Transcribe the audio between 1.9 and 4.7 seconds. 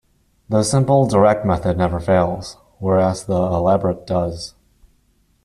fails, whereas the elaborate does.